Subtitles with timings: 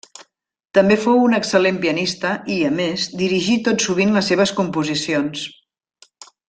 [0.77, 5.49] També fou un excel·lent pianista i, a més, dirigí tot sovint les seves composicions.